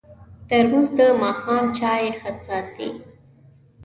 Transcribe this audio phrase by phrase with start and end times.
[0.49, 2.89] ترموز د ماښام چای ښه ساتي.